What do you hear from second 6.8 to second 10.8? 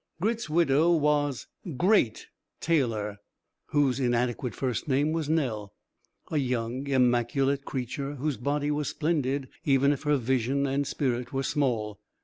immaculate creature whose body was splendid even if her vision